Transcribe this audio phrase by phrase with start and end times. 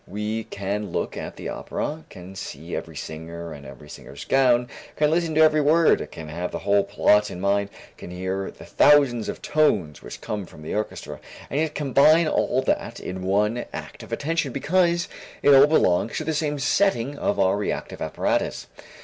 [0.07, 5.11] We can look at the opera, can see every singer and every singer's gown, can
[5.11, 9.29] listen to every word, can have the whole plot in mind, can hear the thousands
[9.29, 11.19] of tones which come from the orchestra;
[11.51, 15.07] and yet combine all that in one act of attention, because
[15.43, 18.65] it all belongs to the same setting of our reactive apparatus.